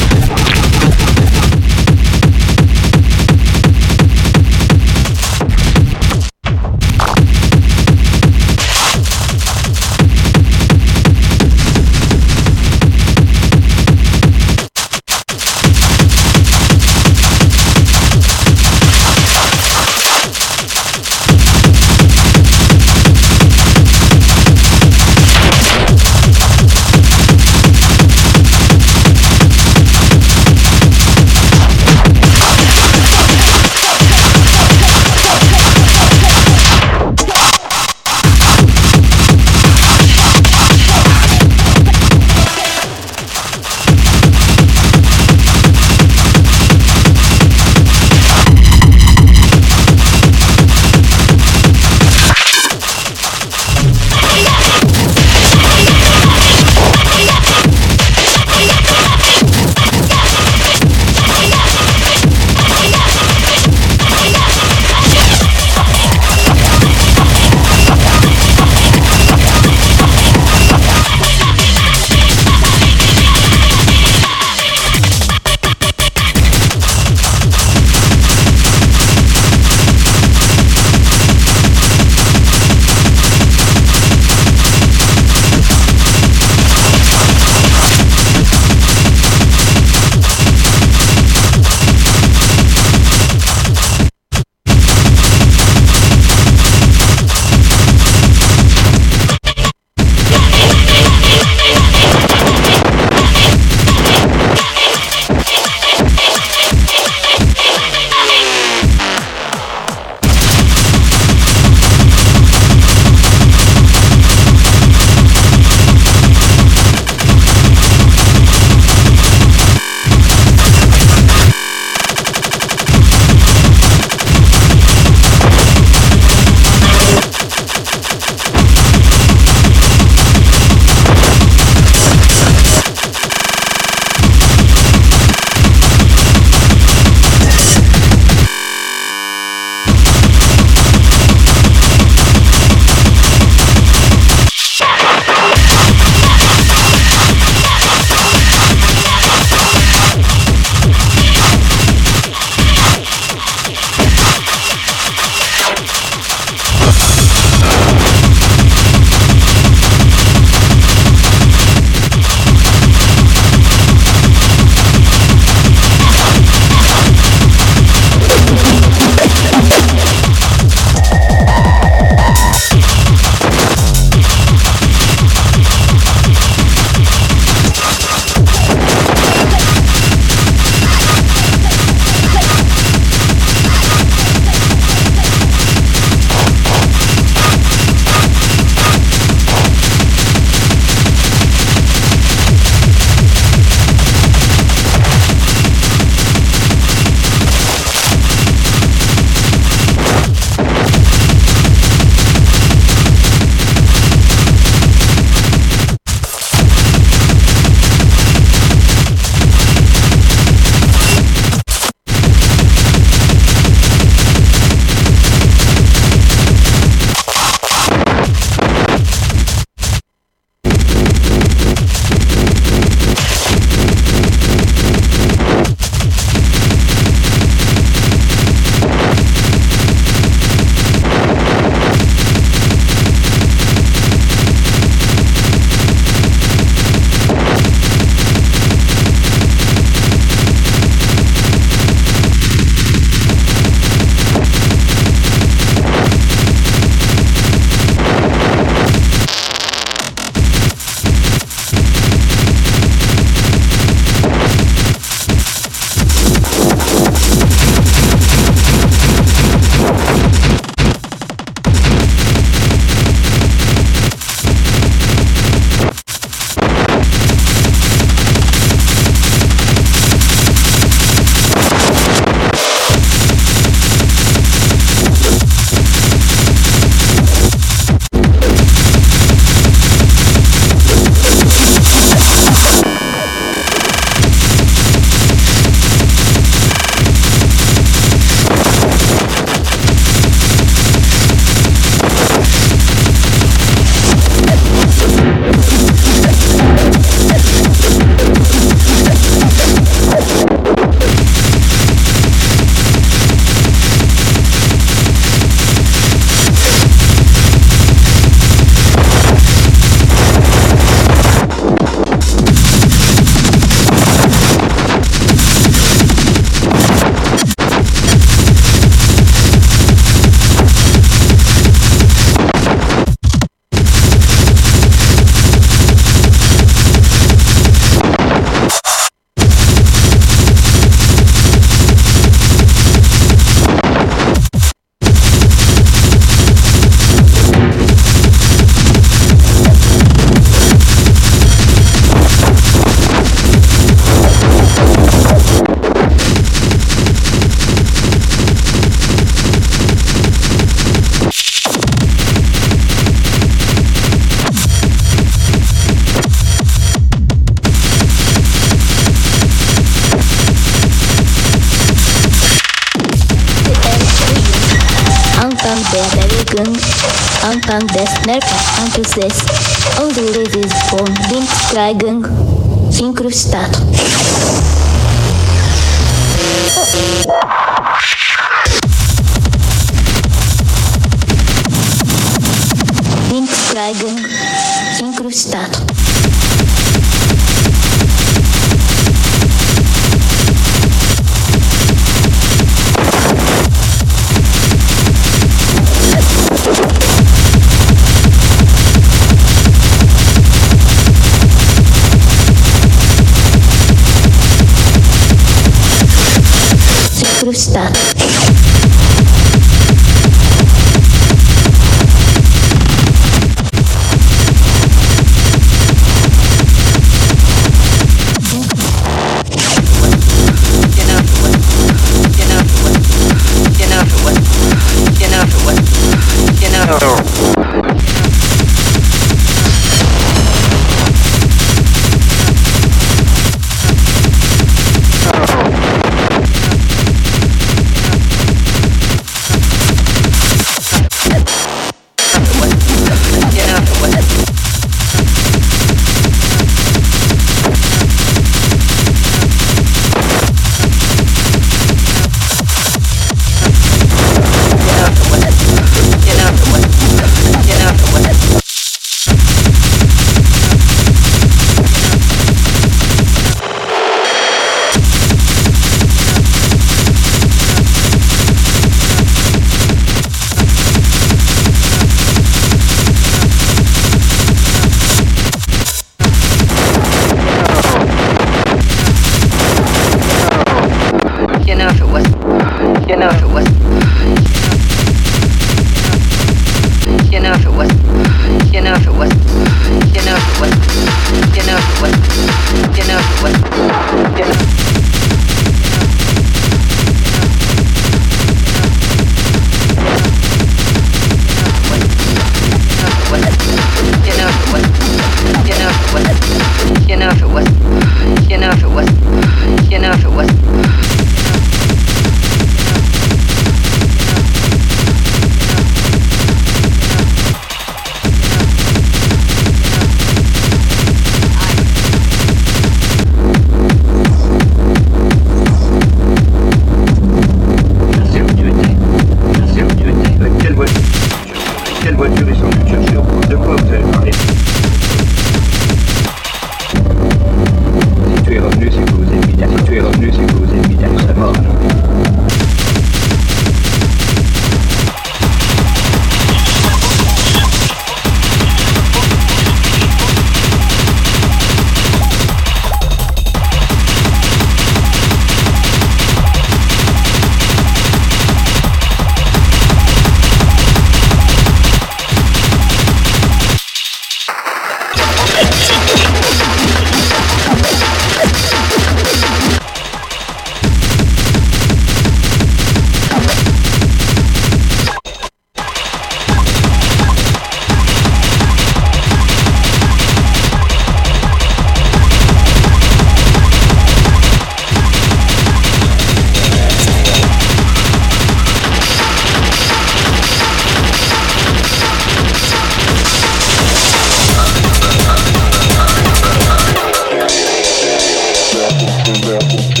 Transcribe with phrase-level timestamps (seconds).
[599.72, 600.00] Thank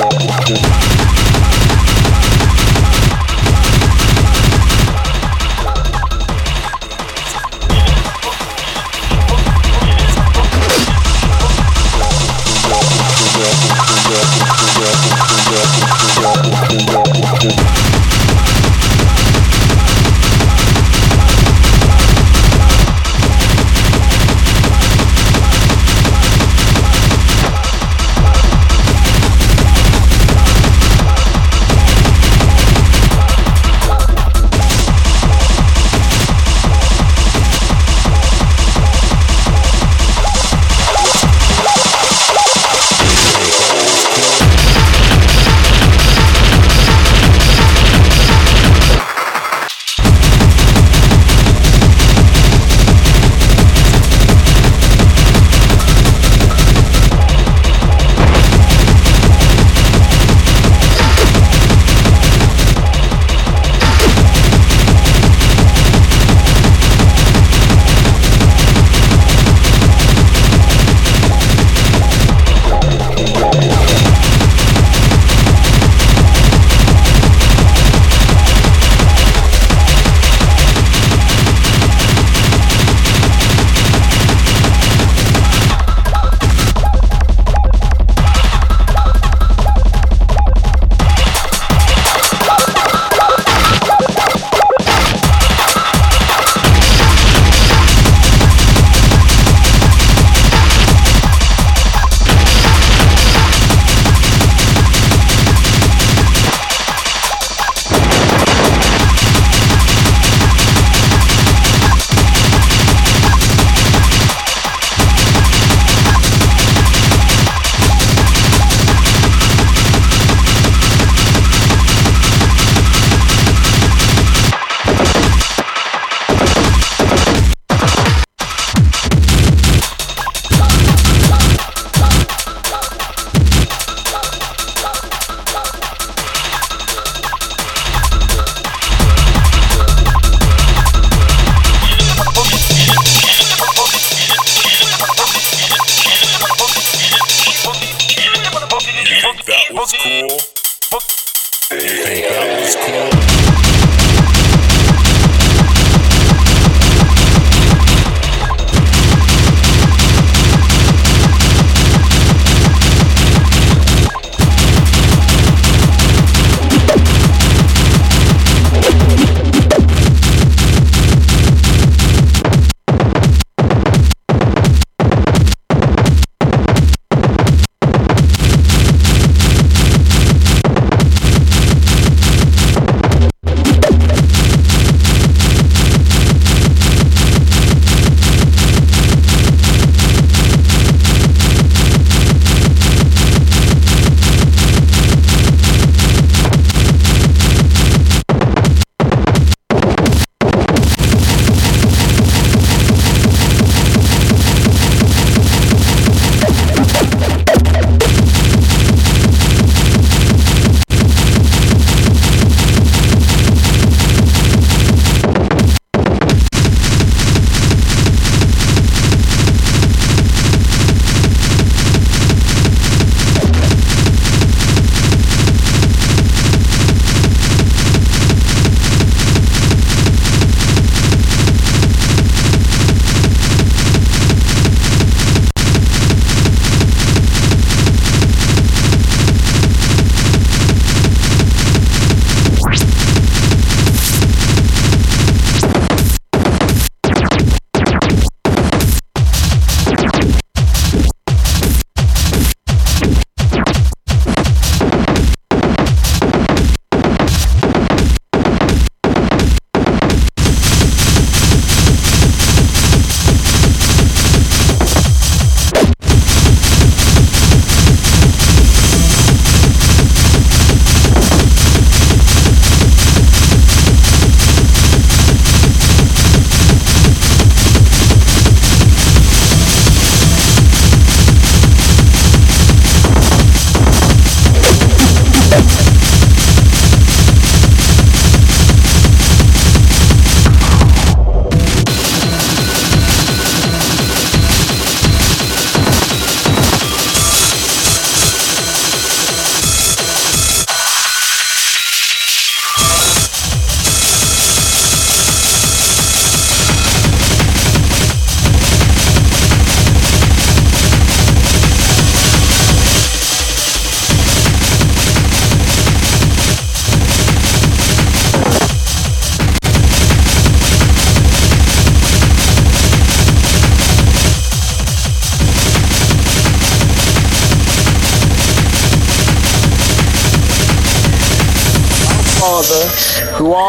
[0.00, 0.11] you.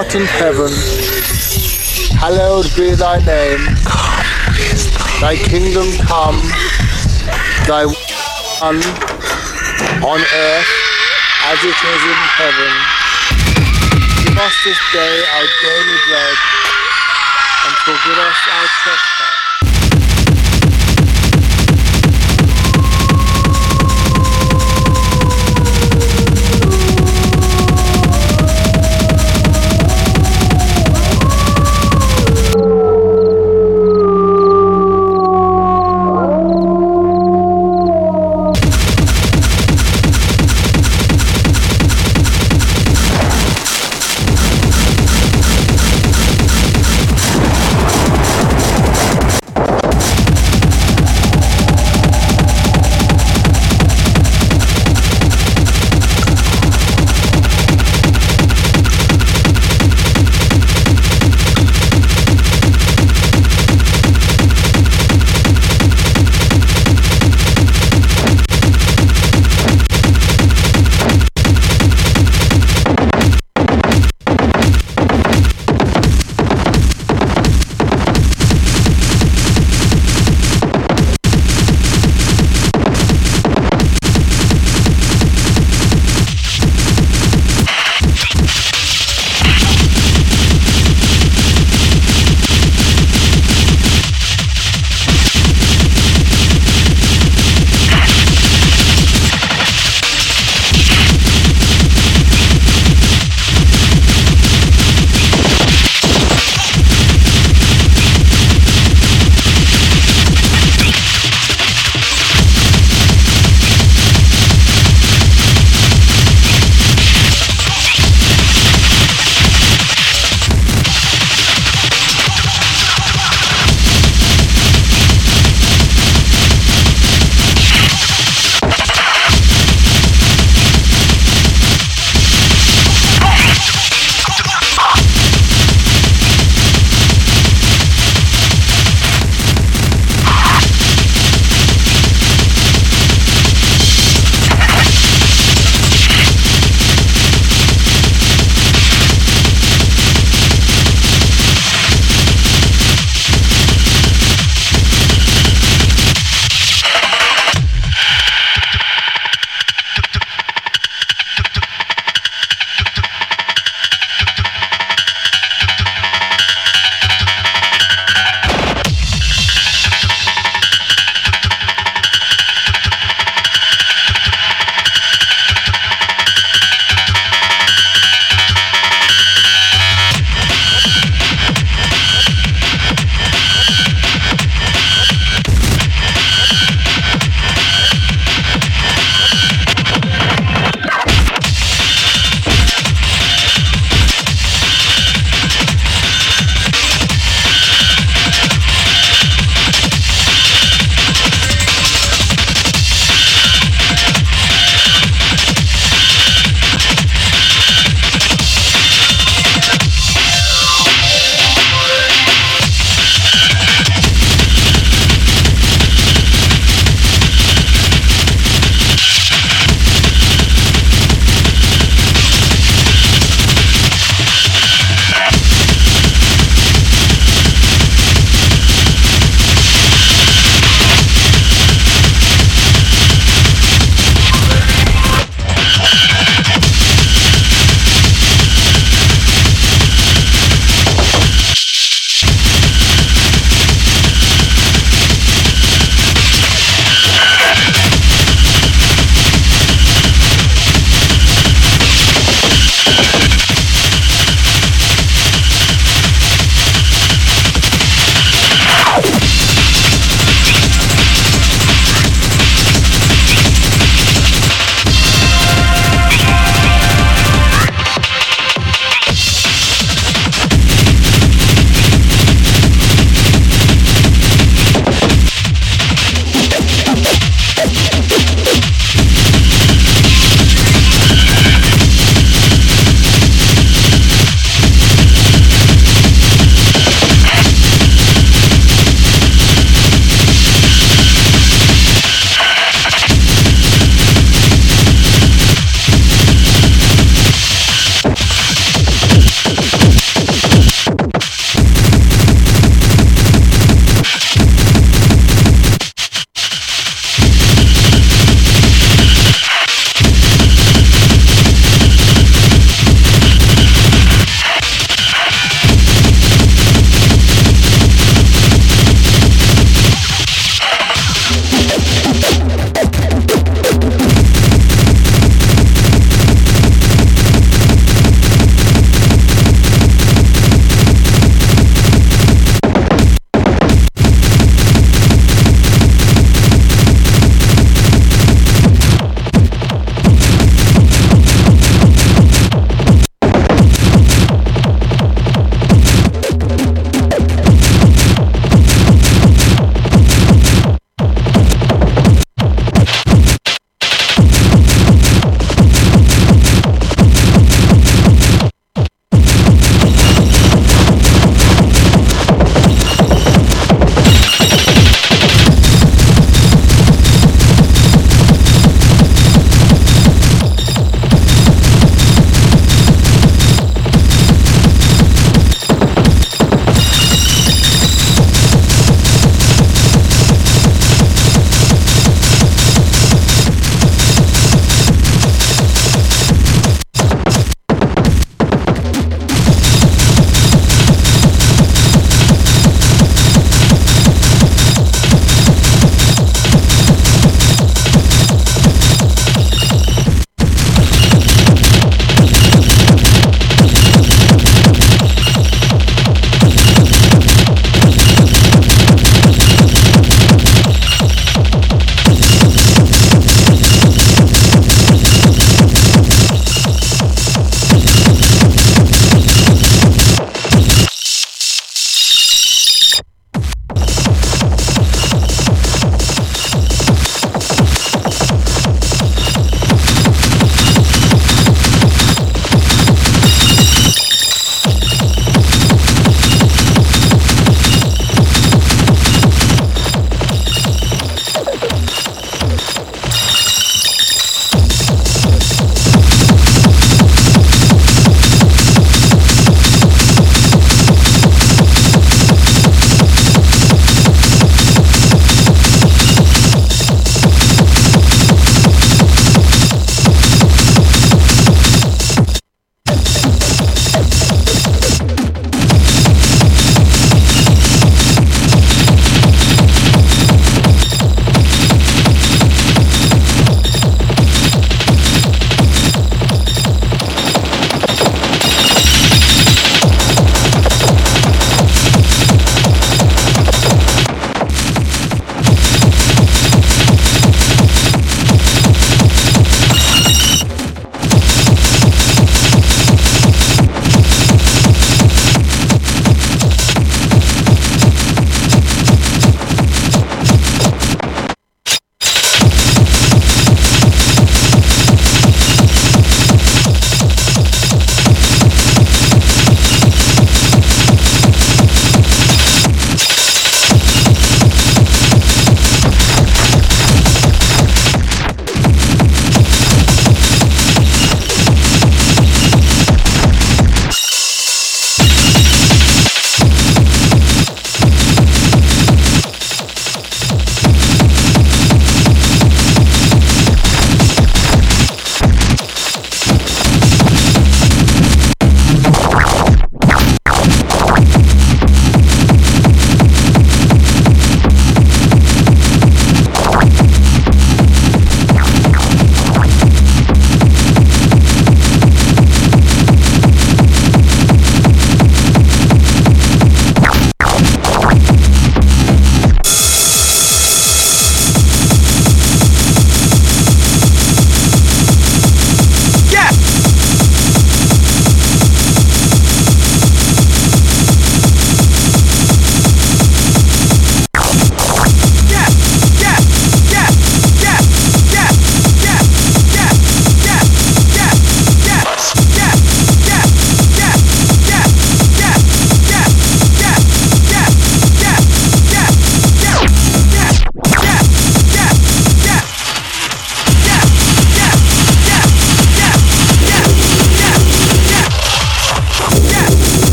[0.00, 0.72] Art in heaven,
[2.16, 3.60] hallowed be thy name.
[5.20, 6.40] Thy kingdom come,
[7.68, 8.80] thy will
[10.00, 10.70] on earth
[11.52, 12.72] as it is in heaven.
[14.24, 16.36] Give us this day our daily bread,
[17.66, 19.19] and forgive us our trespasses.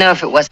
[0.00, 0.49] know if it was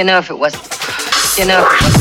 [0.00, 0.54] you know if it was,
[1.38, 1.99] you know.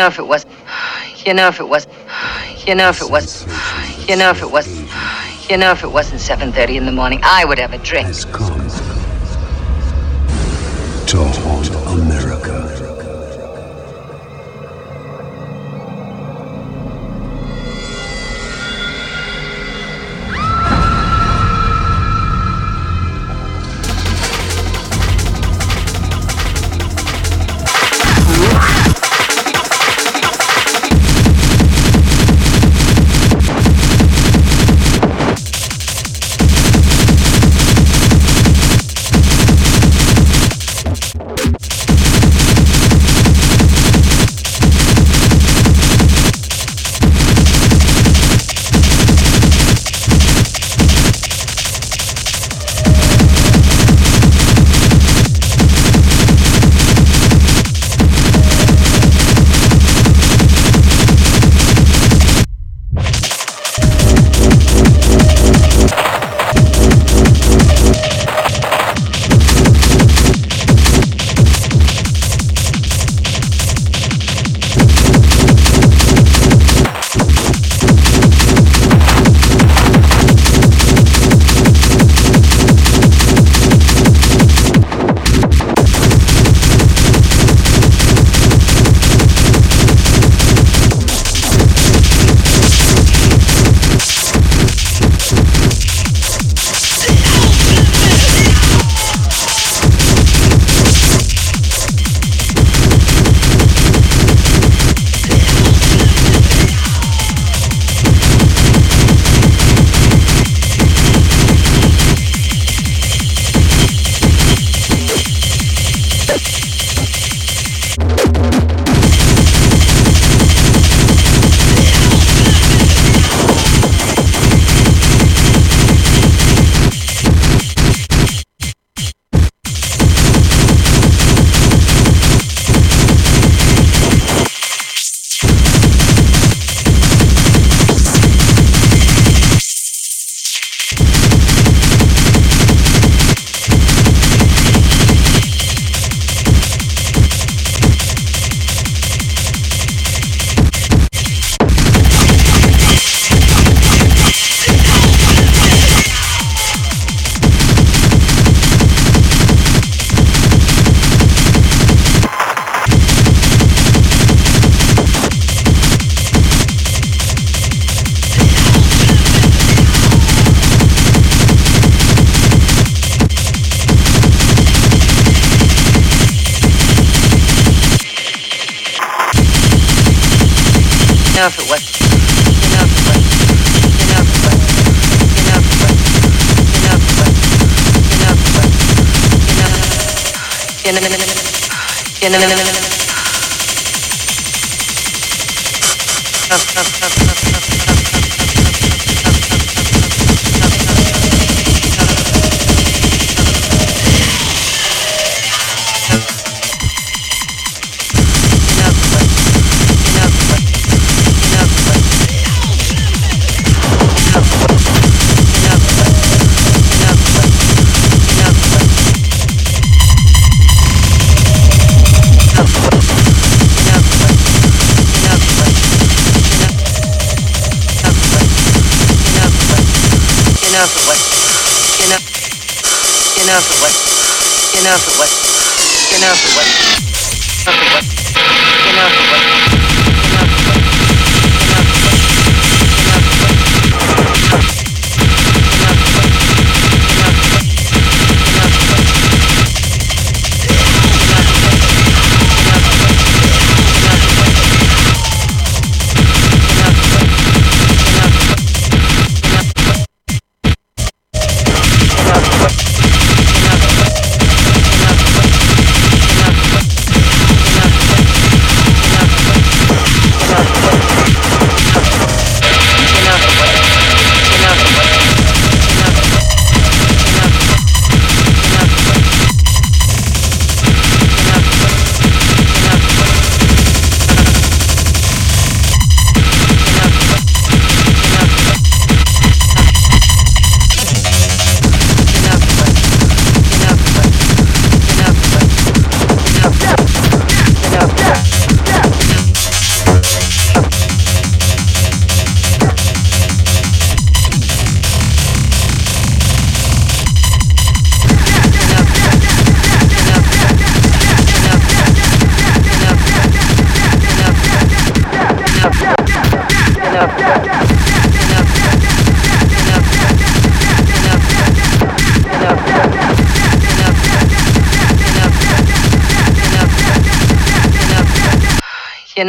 [0.00, 0.46] know if it was.
[1.26, 1.86] You know if it was.
[2.66, 3.44] You know if it was.
[4.08, 4.66] You know if it was.
[5.50, 8.08] You know if it wasn't 7:30 in the morning, I would have a drink.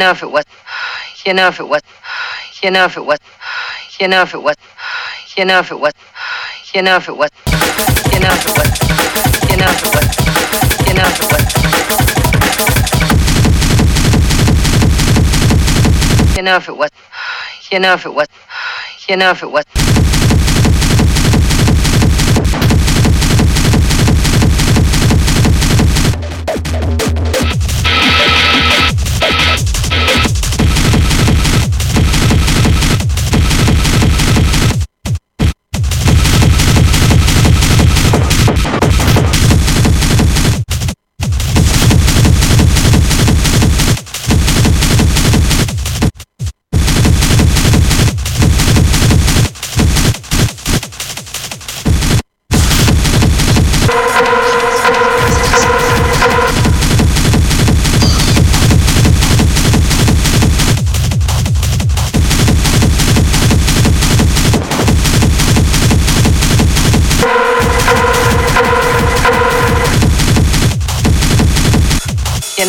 [0.02, 0.44] Know if it was.
[1.24, 1.80] You know if it was.
[2.60, 3.18] You know if it was.
[4.00, 4.56] You know if it was.
[5.36, 5.92] You know if it was.
[6.74, 7.30] You know if it was.
[8.12, 8.70] You know if it was.
[9.48, 10.14] You know if it was.
[10.86, 11.42] You know if it was.
[16.36, 16.90] You know if it was.
[17.70, 18.28] You know if it was.
[19.08, 20.11] You know if it was.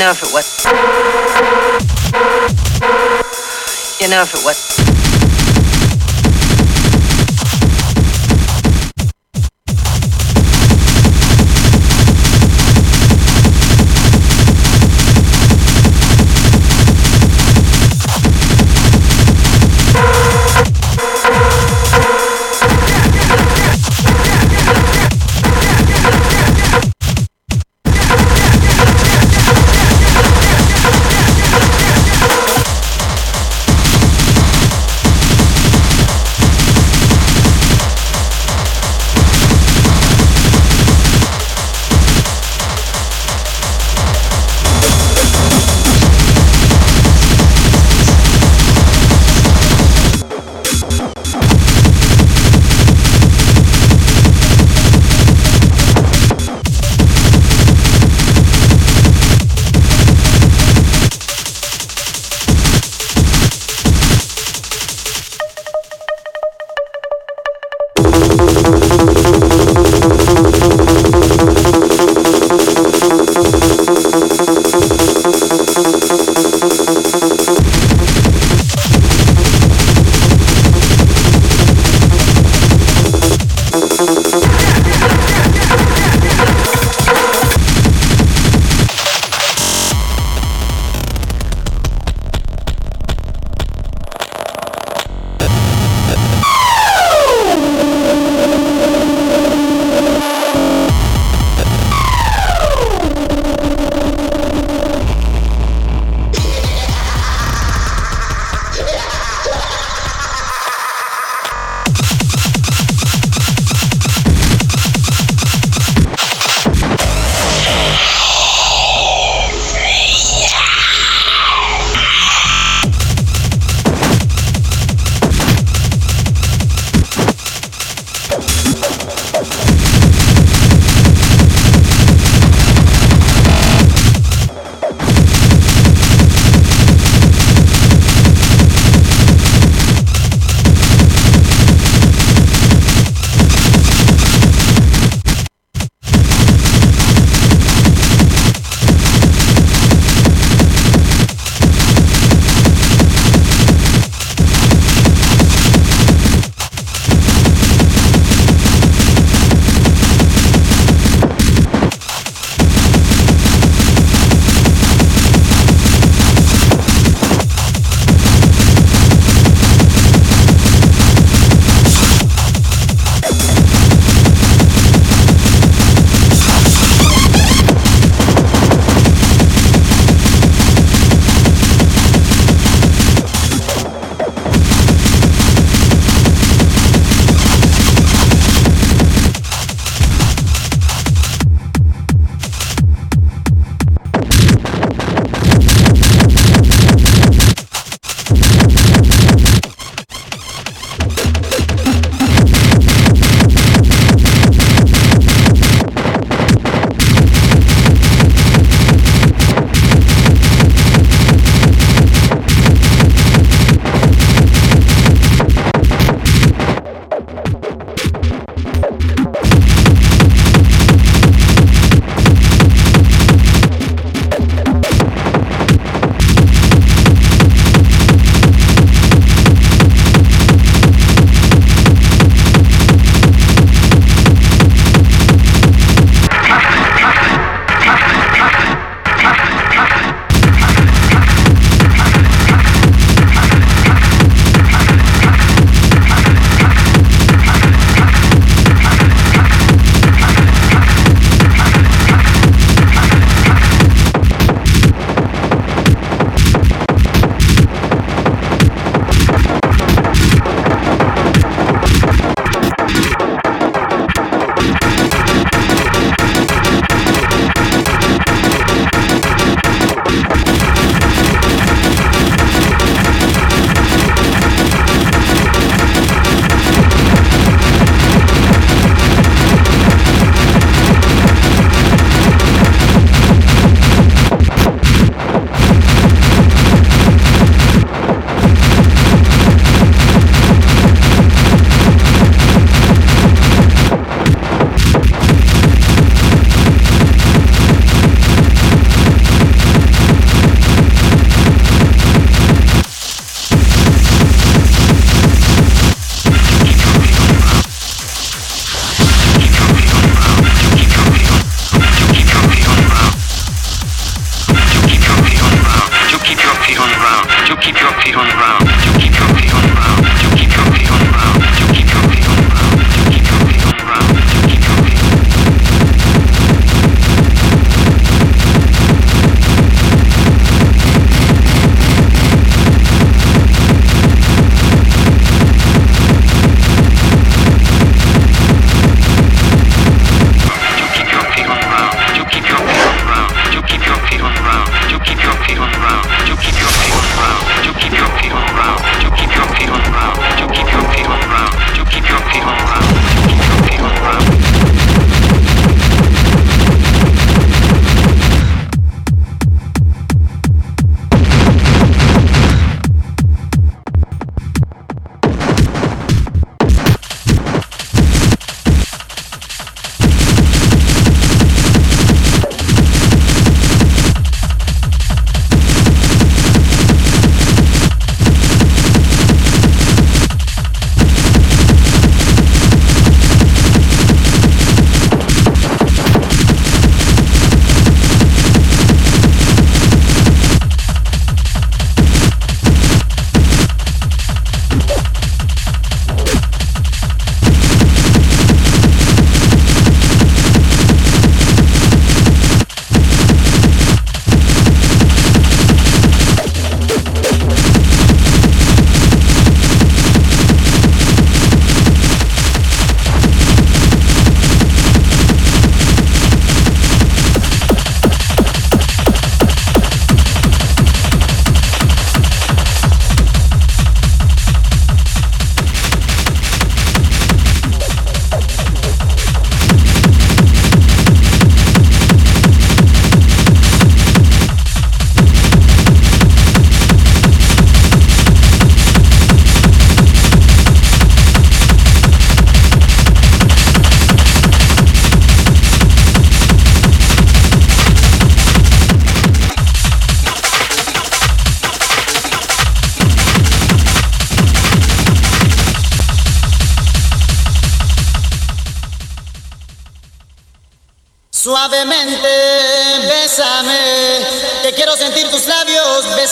[0.04, 0.66] You know if it was.
[4.02, 4.83] You know if it was.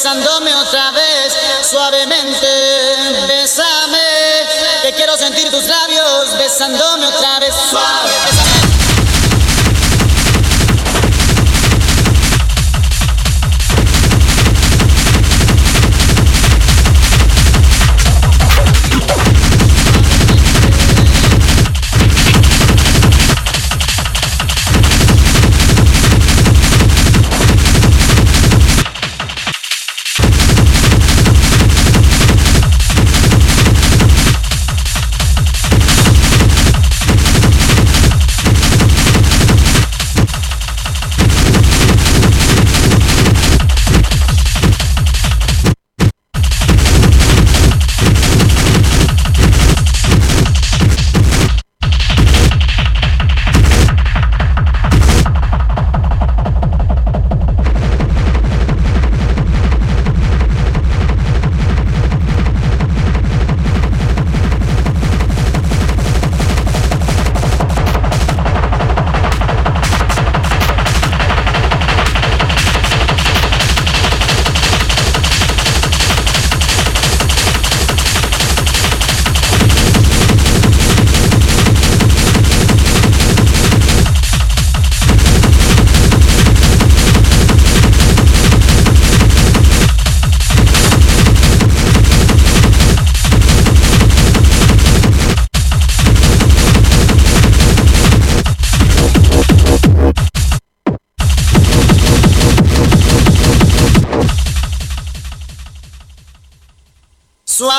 [0.02, 1.38] Besándome otra vez.
[1.62, 2.48] Suavemente,
[3.28, 4.00] bésame,
[4.82, 7.54] que quiero sentir tus labios besándome otra vez.
[7.70, 8.01] Suave,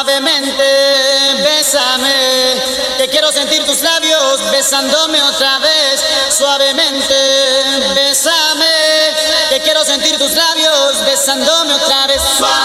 [0.02, 0.64] Suavemente,
[1.44, 2.60] bésame,
[2.98, 6.04] que quiero sentir tus labios besándome otra vez.
[6.28, 7.14] Suavemente,
[7.94, 8.66] bésame,
[9.48, 12.20] que quiero sentir tus labios besándome otra vez.
[12.36, 12.61] Suave,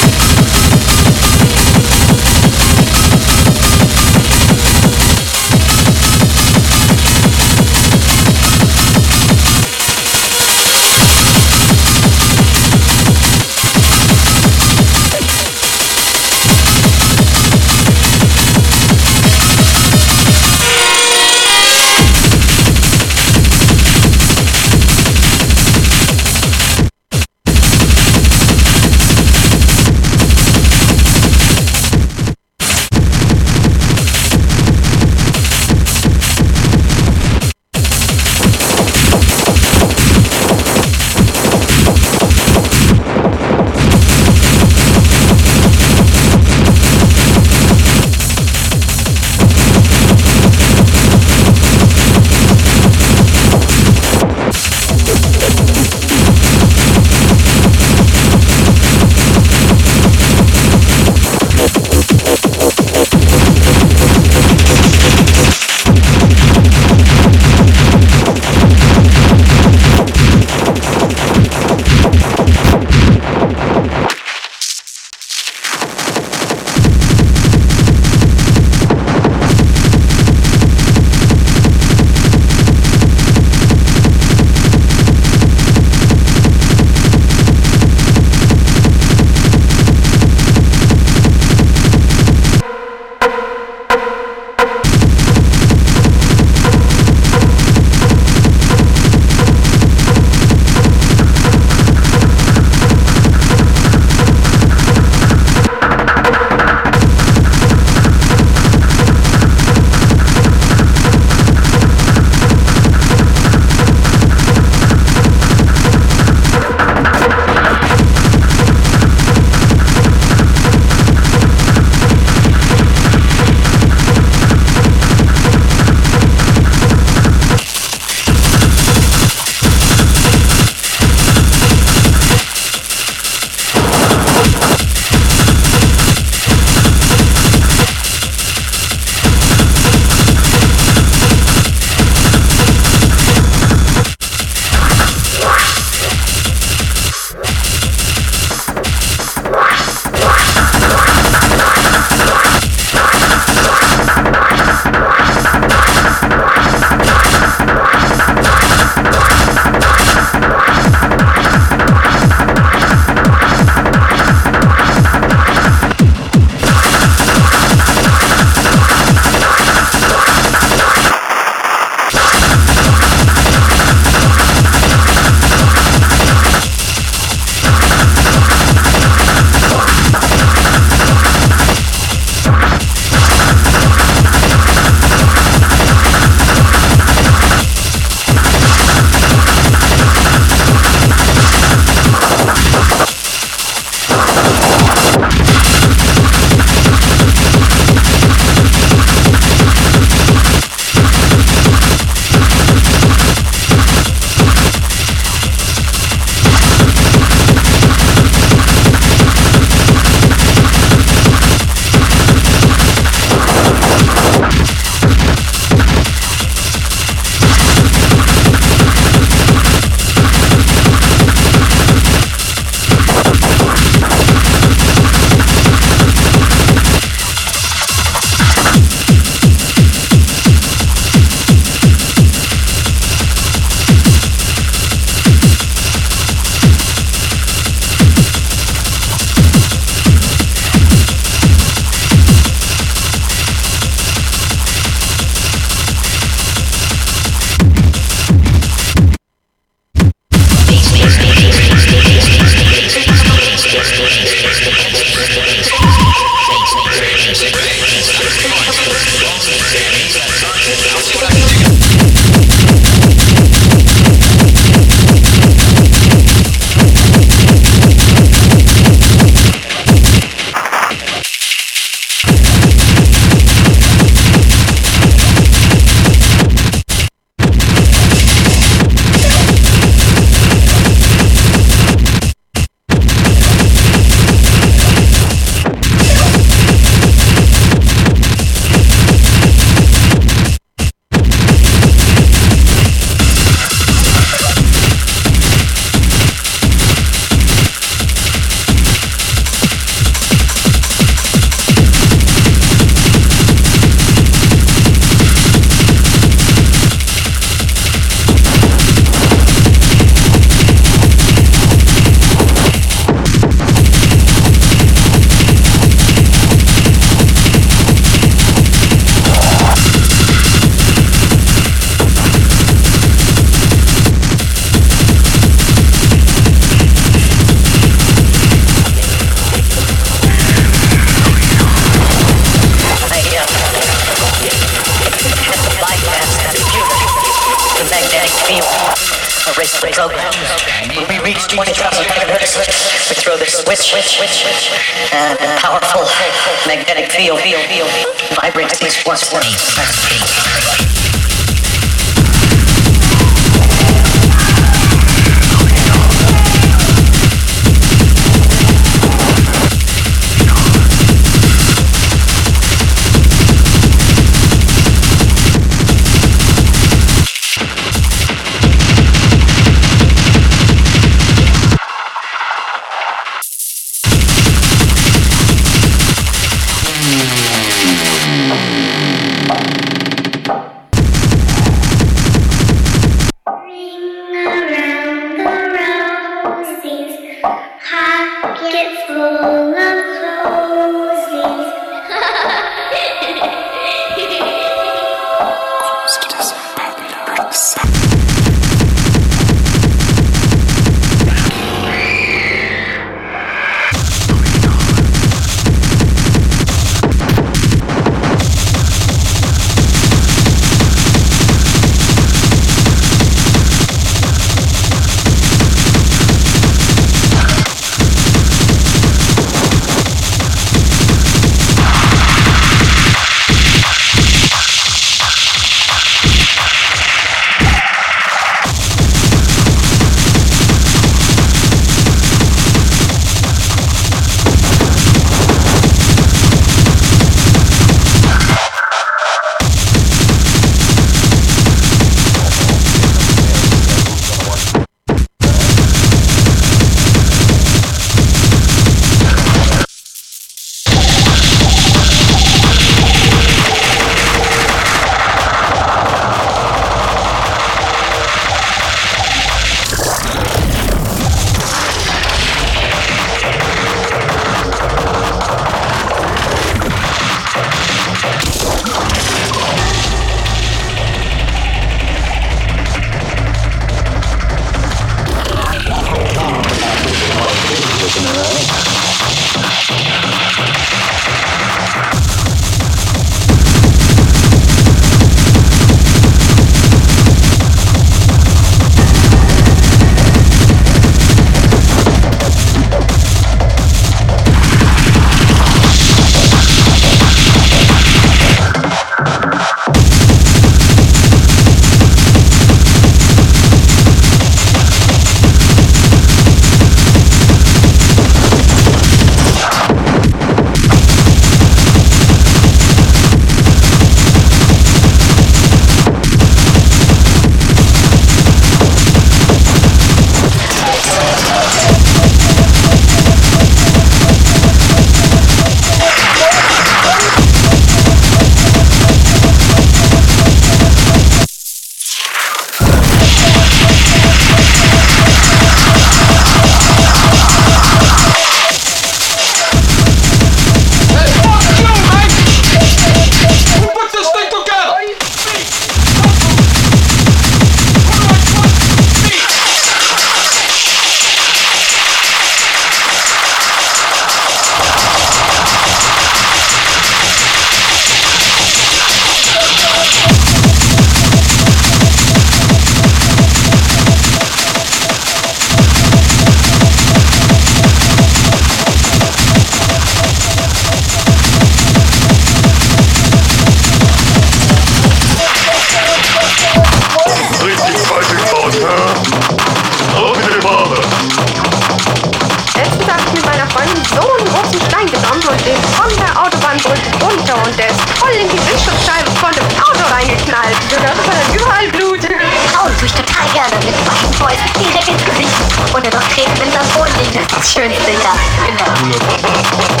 [596.43, 598.33] Ich bin das schönste Jahr.
[598.65, 600.00] Genau.